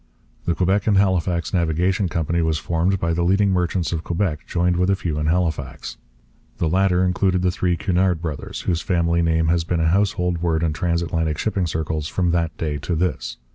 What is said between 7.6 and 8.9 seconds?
Cunard brothers, whose